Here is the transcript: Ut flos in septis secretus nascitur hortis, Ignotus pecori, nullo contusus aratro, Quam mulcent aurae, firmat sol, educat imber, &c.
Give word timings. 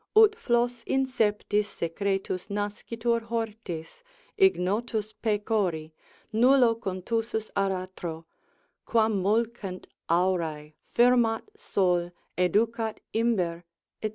Ut 0.17 0.35
flos 0.35 0.81
in 0.87 1.05
septis 1.05 1.67
secretus 1.67 2.47
nascitur 2.49 3.19
hortis, 3.25 4.01
Ignotus 4.35 5.13
pecori, 5.21 5.91
nullo 6.33 6.73
contusus 6.73 7.51
aratro, 7.55 8.25
Quam 8.83 9.21
mulcent 9.21 9.85
aurae, 10.09 10.73
firmat 10.95 11.43
sol, 11.55 12.09
educat 12.35 12.97
imber, 13.13 13.63
&c. 14.03 14.09